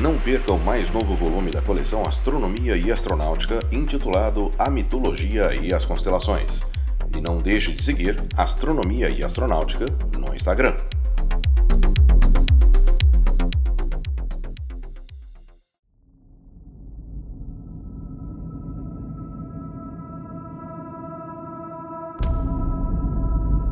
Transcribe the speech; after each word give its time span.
Não 0.00 0.18
perca 0.18 0.52
o 0.52 0.58
mais 0.58 0.90
novo 0.90 1.14
volume 1.14 1.50
da 1.50 1.60
coleção 1.60 2.02
Astronomia 2.06 2.76
e 2.76 2.90
Astronáutica, 2.90 3.58
intitulado 3.70 4.52
A 4.58 4.70
Mitologia 4.70 5.54
e 5.54 5.72
as 5.72 5.84
Constelações. 5.84 6.64
E 7.14 7.20
não 7.20 7.42
deixe 7.42 7.72
de 7.72 7.84
seguir 7.84 8.20
Astronomia 8.36 9.10
e 9.10 9.22
Astronáutica 9.22 9.84
no 10.18 10.34
Instagram. 10.34 10.76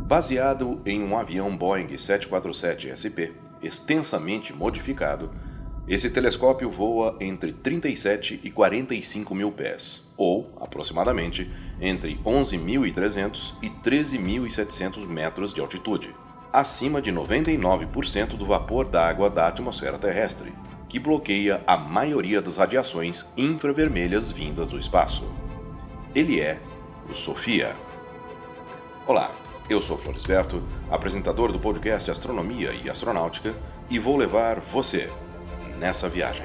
Baseado 0.06 0.82
em 0.84 1.02
um 1.02 1.16
avião 1.16 1.56
Boeing 1.56 1.96
747 1.96 2.90
SP 2.92 3.32
extensamente 3.62 4.52
modificado, 4.52 5.30
esse 5.88 6.10
telescópio 6.10 6.70
voa 6.70 7.16
entre 7.20 7.52
37 7.52 8.40
e 8.44 8.50
45 8.50 9.34
mil 9.34 9.50
pés, 9.50 10.02
ou, 10.16 10.52
aproximadamente, 10.60 11.50
entre 11.80 12.16
11.300 12.24 13.54
e 13.62 13.68
13.700 13.68 15.06
metros 15.06 15.52
de 15.52 15.60
altitude, 15.60 16.14
acima 16.52 17.00
de 17.00 17.10
99% 17.10 18.36
do 18.36 18.44
vapor 18.44 18.88
d'água 18.88 19.30
da 19.30 19.48
atmosfera 19.48 19.98
terrestre, 19.98 20.52
que 20.88 20.98
bloqueia 20.98 21.62
a 21.66 21.76
maioria 21.76 22.42
das 22.42 22.56
radiações 22.56 23.26
infravermelhas 23.36 24.30
vindas 24.30 24.68
do 24.68 24.78
espaço. 24.78 25.24
Ele 26.14 26.40
é 26.40 26.60
o 27.08 27.14
SOFIA. 27.14 27.76
Olá, 29.06 29.34
eu 29.68 29.80
sou 29.80 29.96
Floresberto, 29.96 30.62
apresentador 30.90 31.52
do 31.52 31.58
podcast 31.58 32.10
Astronomia 32.10 32.72
e 32.72 32.90
Astronáutica, 32.90 33.54
e 33.88 33.98
vou 33.98 34.16
levar 34.16 34.60
você 34.60 35.10
nessa 35.80 36.10
viagem. 36.10 36.44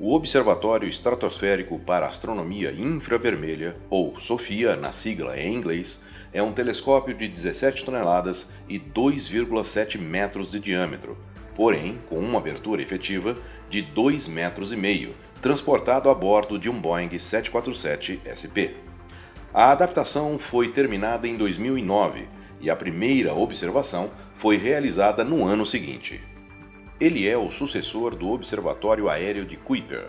O 0.00 0.14
Observatório 0.14 0.88
Estratosférico 0.88 1.78
para 1.78 2.06
Astronomia 2.06 2.72
Infravermelha, 2.72 3.76
ou 3.90 4.18
SOFIA 4.18 4.76
na 4.76 4.92
sigla 4.92 5.38
em 5.38 5.54
inglês, 5.54 6.02
é 6.32 6.42
um 6.42 6.52
telescópio 6.52 7.14
de 7.14 7.28
17 7.28 7.84
toneladas 7.84 8.50
e 8.68 8.78
2,7 8.78 9.98
metros 9.98 10.50
de 10.50 10.60
diâmetro, 10.60 11.18
porém 11.54 11.98
com 12.08 12.18
uma 12.18 12.38
abertura 12.38 12.82
efetiva 12.82 13.36
de 13.68 13.82
2 13.82 14.28
metros 14.28 14.72
e 14.72 14.76
meio, 14.76 15.14
transportado 15.40 16.08
a 16.08 16.14
bordo 16.14 16.58
de 16.58 16.70
um 16.70 16.80
Boeing 16.80 17.18
747 17.18 18.20
SP. 18.24 18.76
A 19.52 19.70
adaptação 19.70 20.38
foi 20.38 20.68
terminada 20.68 21.28
em 21.28 21.36
2009 21.36 22.26
e 22.60 22.70
a 22.70 22.76
primeira 22.76 23.34
observação 23.34 24.10
foi 24.34 24.56
realizada 24.56 25.24
no 25.24 25.44
ano 25.44 25.66
seguinte. 25.66 26.22
Ele 27.00 27.28
é 27.28 27.36
o 27.36 27.50
sucessor 27.50 28.14
do 28.14 28.28
Observatório 28.28 29.08
Aéreo 29.08 29.44
de 29.44 29.56
Kuiper, 29.56 30.08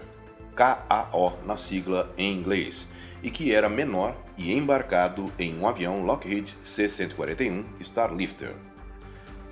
KAO 0.55 1.39
na 1.43 1.57
sigla 1.57 2.13
em 2.17 2.31
inglês, 2.31 2.89
e 3.23 3.31
que 3.31 3.53
era 3.53 3.67
menor 3.67 4.15
e 4.37 4.53
embarcado 4.53 5.33
em 5.39 5.57
um 5.57 5.67
avião 5.67 6.05
Lockheed 6.05 6.55
C-141 6.63 7.65
Starlifter. 7.79 8.53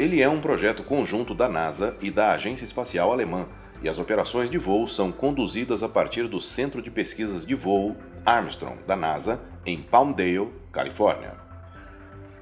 Ele 0.02 0.20
é 0.20 0.28
um 0.28 0.42
projeto 0.42 0.84
conjunto 0.84 1.36
da 1.36 1.48
NASA 1.48 1.96
e 2.02 2.10
da 2.10 2.32
Agência 2.32 2.64
Espacial 2.64 3.12
Alemã, 3.12 3.48
e 3.84 3.88
as 3.88 4.00
operações 4.00 4.50
de 4.50 4.58
voo 4.58 4.88
são 4.88 5.12
conduzidas 5.12 5.84
a 5.84 5.88
partir 5.88 6.28
do 6.28 6.42
Centro 6.42 6.82
de 6.82 6.90
Pesquisas 6.90 7.46
de 7.46 7.54
Voo 7.54 7.96
Armstrong 8.26 8.84
da 8.88 8.96
NASA, 8.96 9.44
em 9.64 9.80
Palmdale, 9.80 10.50
Califórnia. 10.72 11.34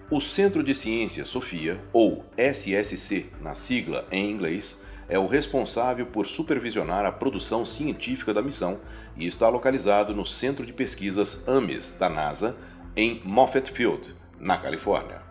O 0.09 0.22
Centro 0.22 0.64
de 0.64 0.74
Ciência 0.74 1.25
Sofia, 1.25 1.84
ou 1.92 2.24
SSC 2.38 3.30
na 3.42 3.53
sigla 3.53 4.08
em 4.09 4.31
inglês, 4.31 4.80
é 5.09 5.20
o 5.20 5.28
responsável 5.28 6.06
por 6.06 6.28
supervisionar 6.28 7.06
a 7.06 7.12
produção 7.12 7.66
científica 7.66 8.34
da 8.34 8.41
missão 8.41 8.80
e 9.18 9.28
está 9.28 9.50
localizado 9.50 10.16
no 10.16 10.26
Centro 10.26 10.66
de 10.66 10.72
Pesquisas 10.72 11.46
AMES 11.46 11.91
da 11.91 12.08
NASA, 12.08 12.56
em 12.96 13.22
Moffett 13.26 13.70
Field, 13.70 14.16
na 14.40 14.58
Califórnia. 14.58 15.28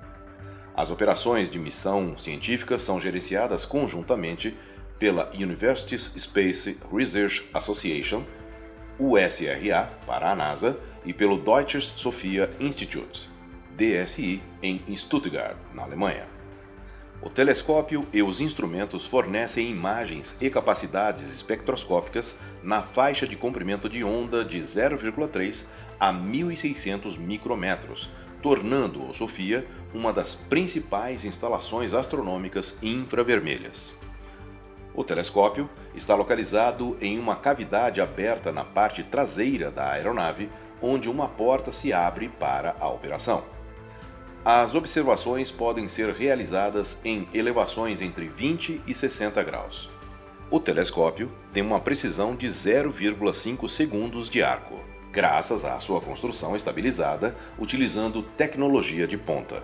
As 0.78 0.92
operações 0.92 1.50
de 1.50 1.58
missão 1.58 2.16
científica 2.16 2.78
são 2.78 3.00
gerenciadas 3.00 3.64
conjuntamente 3.64 4.56
pela 4.96 5.28
Universities 5.34 6.12
Space 6.16 6.78
Research 6.94 7.50
Association, 7.52 8.24
USRA, 8.96 9.92
para 10.06 10.30
a 10.30 10.36
NASA, 10.36 10.78
e 11.04 11.12
pelo 11.12 11.36
Deutsches 11.36 11.82
Sophia 11.96 12.48
Institute, 12.60 13.28
DSI, 13.76 14.40
em 14.62 14.80
Stuttgart, 14.94 15.56
na 15.74 15.82
Alemanha. 15.82 16.28
O 17.20 17.28
telescópio 17.28 18.06
e 18.12 18.22
os 18.22 18.40
instrumentos 18.40 19.04
fornecem 19.04 19.68
imagens 19.68 20.36
e 20.40 20.48
capacidades 20.48 21.28
espectroscópicas 21.34 22.36
na 22.62 22.82
faixa 22.82 23.26
de 23.26 23.34
comprimento 23.34 23.88
de 23.88 24.04
onda 24.04 24.44
de 24.44 24.60
0,3 24.60 25.66
a 25.98 26.12
1600 26.12 27.16
micrômetros, 27.16 28.08
tornando 28.42 29.02
o 29.02 29.14
SOFIA 29.14 29.66
uma 29.92 30.12
das 30.12 30.34
principais 30.34 31.24
instalações 31.24 31.94
astronômicas 31.94 32.78
infravermelhas. 32.82 33.94
O 34.94 35.04
telescópio 35.04 35.70
está 35.94 36.14
localizado 36.14 36.96
em 37.00 37.18
uma 37.18 37.36
cavidade 37.36 38.00
aberta 38.00 38.50
na 38.50 38.64
parte 38.64 39.02
traseira 39.02 39.70
da 39.70 39.92
aeronave, 39.92 40.50
onde 40.82 41.08
uma 41.08 41.28
porta 41.28 41.70
se 41.70 41.92
abre 41.92 42.28
para 42.28 42.74
a 42.80 42.88
operação. 42.88 43.44
As 44.44 44.74
observações 44.74 45.50
podem 45.50 45.86
ser 45.88 46.10
realizadas 46.10 47.00
em 47.04 47.28
elevações 47.34 48.00
entre 48.00 48.28
20 48.28 48.82
e 48.86 48.94
60 48.94 49.42
graus. 49.42 49.90
O 50.50 50.58
telescópio 50.58 51.30
tem 51.52 51.62
uma 51.62 51.78
precisão 51.78 52.34
de 52.34 52.46
0,5 52.46 53.68
segundos 53.68 54.30
de 54.30 54.42
arco, 54.42 54.80
graças 55.12 55.64
à 55.64 55.78
sua 55.80 56.00
construção 56.00 56.54
estabilizada 56.54 57.34
utilizando 57.58 58.22
tecnologia 58.22 59.06
de 59.06 59.16
ponta. 59.16 59.62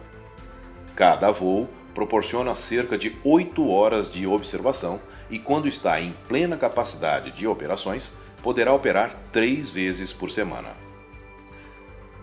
Cada 0.96 1.30
voo 1.30 1.68
proporciona 1.94 2.54
cerca 2.54 2.98
de 2.98 3.16
8 3.24 3.68
horas 3.68 4.10
de 4.10 4.26
observação 4.26 5.00
e, 5.30 5.38
quando 5.38 5.68
está 5.68 6.00
em 6.00 6.12
plena 6.28 6.56
capacidade 6.56 7.30
de 7.30 7.46
operações, 7.46 8.14
poderá 8.42 8.72
operar 8.72 9.14
três 9.30 9.70
vezes 9.70 10.12
por 10.12 10.30
semana. 10.30 10.76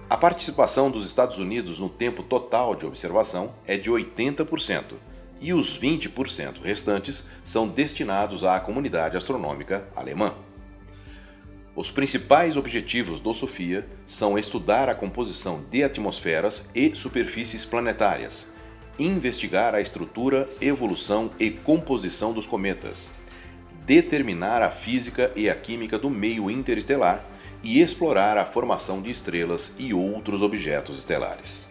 A 0.10 0.18
participação 0.18 0.92
dos 0.92 1.06
Estados 1.06 1.38
Unidos 1.38 1.80
no 1.80 1.88
tempo 1.88 2.22
total 2.22 2.76
de 2.76 2.86
observação 2.86 3.56
é 3.66 3.78
de 3.78 3.90
80%, 3.90 4.96
e 5.40 5.54
os 5.54 5.80
20% 5.80 6.62
restantes 6.62 7.28
são 7.44 7.68
destinados 7.68 8.44
à 8.44 8.60
comunidade 8.60 9.18
astronômica 9.18 9.88
alemã. 9.96 10.36
Os 11.74 11.90
principais 11.90 12.58
objetivos 12.58 13.22
do 13.22 13.34
SOFIA 13.34 13.88
são 14.06 14.38
estudar 14.38 14.90
a 14.90 14.96
composição 14.96 15.64
de 15.72 15.84
atmosferas 15.84 16.70
e 16.76 16.94
superfícies 16.96 17.64
planetárias, 17.64 18.52
investigar 19.00 19.74
a 19.74 19.80
estrutura, 19.80 20.50
evolução 20.60 21.32
e 21.40 21.50
composição 21.50 22.34
dos 22.34 22.46
cometas, 22.46 23.14
determinar 23.86 24.62
a 24.62 24.70
física 24.70 25.32
e 25.34 25.50
a 25.50 25.56
química 25.56 25.98
do 25.98 26.10
meio 26.10 26.52
interestelar 26.52 27.26
e 27.64 27.80
explorar 27.80 28.38
a 28.38 28.46
formação 28.46 29.02
de 29.02 29.10
estrelas 29.10 29.74
e 29.80 29.94
outros 29.94 30.42
objetos 30.42 31.00
estelares. 31.00 31.71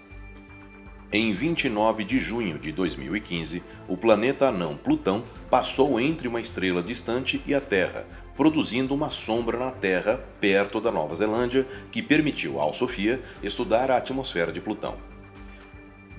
Em 1.12 1.32
29 1.32 2.04
de 2.04 2.20
junho 2.20 2.56
de 2.56 2.70
2015, 2.70 3.64
o 3.88 3.96
planeta 3.96 4.46
anão 4.46 4.76
Plutão 4.76 5.24
passou 5.50 5.98
entre 5.98 6.28
uma 6.28 6.40
estrela 6.40 6.80
distante 6.80 7.42
e 7.48 7.52
a 7.52 7.60
Terra, 7.60 8.06
produzindo 8.36 8.94
uma 8.94 9.10
sombra 9.10 9.58
na 9.58 9.72
Terra 9.72 10.24
perto 10.40 10.80
da 10.80 10.92
Nova 10.92 11.16
Zelândia 11.16 11.66
que 11.90 12.00
permitiu 12.00 12.60
ao 12.60 12.72
Sofia 12.72 13.20
estudar 13.42 13.90
a 13.90 13.96
atmosfera 13.96 14.52
de 14.52 14.60
Plutão. 14.60 14.94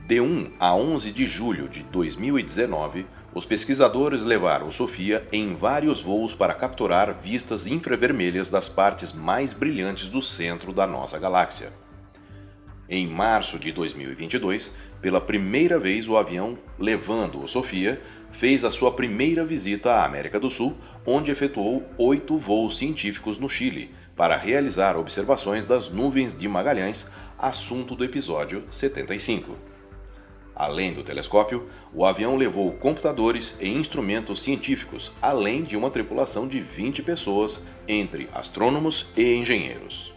De 0.06 0.19
1 0.19 0.51
a 0.60 0.75
11 0.75 1.13
de 1.13 1.25
julho 1.25 1.69
de 1.69 1.83
2019, 1.83 3.07
os 3.33 3.45
pesquisadores 3.45 4.25
levaram 4.25 4.68
o 4.68 4.74
Sofia 4.74 5.25
em 5.31 5.56
vários 5.56 6.01
voos 6.01 6.36
para 6.36 6.54
capturar 6.54 7.18
vistas 7.18 7.65
infravermelhas 7.65 8.50
das 8.50 8.68
partes 8.68 9.13
mais 9.13 9.54
brilhantes 9.54 10.10
do 10.10 10.21
centro 10.21 10.74
da 10.74 10.86
nossa 10.86 11.18
galáxia. 11.18 11.81
Em 12.93 13.07
março 13.07 13.57
de 13.57 13.71
2022, 13.71 14.73
pela 15.01 15.21
primeira 15.21 15.79
vez 15.79 16.09
o 16.09 16.17
avião 16.17 16.57
levando 16.77 17.41
o 17.41 17.47
Sofia 17.47 18.01
fez 18.33 18.65
a 18.65 18.69
sua 18.69 18.91
primeira 18.91 19.45
visita 19.45 19.93
à 19.93 20.03
América 20.03 20.38
do 20.38 20.49
Sul, 20.49 20.75
onde 21.05 21.31
efetuou 21.31 21.89
oito 21.97 22.38
voos 22.38 22.77
científicos 22.77 23.38
no 23.39 23.47
Chile 23.47 23.95
para 24.13 24.35
realizar 24.35 24.97
observações 24.97 25.65
das 25.65 25.88
nuvens 25.88 26.38
de 26.38 26.49
Magalhães, 26.49 27.09
assunto 27.39 27.95
do 27.95 28.03
episódio 28.03 28.65
75. 28.69 29.57
Além 30.53 30.91
do 30.91 31.01
telescópio, 31.01 31.69
o 31.93 32.03
avião 32.03 32.35
levou 32.35 32.73
computadores 32.73 33.55
e 33.61 33.69
instrumentos 33.69 34.43
científicos, 34.43 35.13
além 35.21 35.63
de 35.63 35.77
uma 35.77 35.89
tripulação 35.89 36.45
de 36.45 36.59
20 36.59 37.03
pessoas, 37.03 37.63
entre 37.88 38.27
astrônomos 38.33 39.07
e 39.15 39.33
engenheiros. 39.33 40.13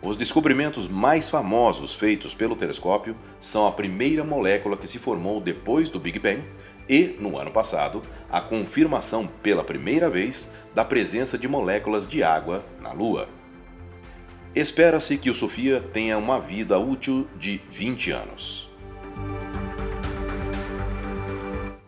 Os 0.00 0.16
descobrimentos 0.16 0.86
mais 0.86 1.28
famosos 1.28 1.96
feitos 1.96 2.32
pelo 2.32 2.54
telescópio 2.54 3.16
são 3.40 3.66
a 3.66 3.72
primeira 3.72 4.22
molécula 4.22 4.76
que 4.76 4.86
se 4.86 4.98
formou 4.98 5.40
depois 5.40 5.90
do 5.90 5.98
Big 5.98 6.20
Bang 6.20 6.46
e, 6.88 7.16
no 7.18 7.36
ano 7.36 7.50
passado, 7.50 8.02
a 8.30 8.40
confirmação 8.40 9.26
pela 9.26 9.64
primeira 9.64 10.08
vez 10.08 10.54
da 10.72 10.84
presença 10.84 11.36
de 11.36 11.48
moléculas 11.48 12.06
de 12.06 12.22
água 12.22 12.64
na 12.80 12.92
Lua. 12.92 13.28
Espera-se 14.54 15.18
que 15.18 15.30
o 15.30 15.34
Sofia 15.34 15.80
tenha 15.80 16.16
uma 16.16 16.40
vida 16.40 16.78
útil 16.78 17.28
de 17.36 17.60
20 17.68 18.12
anos. 18.12 18.70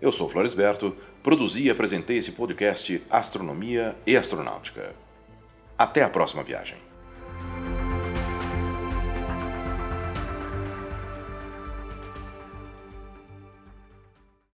Eu 0.01 0.11
sou 0.11 0.29
Floresberto, 0.29 0.97
produzi 1.23 1.63
e 1.63 1.71
apresentei 1.71 2.19
esse 2.19 2.33
podcast 2.33 3.03
Astronomia 3.09 3.97
e 4.05 4.17
Astronáutica. 4.17 4.95
Até 5.79 6.03
a 6.03 6.11
próxima 6.11 6.43
viagem. 6.43 6.90